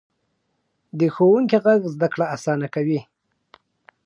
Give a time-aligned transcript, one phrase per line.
[0.99, 2.99] د ښوونکي غږ زده کړه اسانه کوي.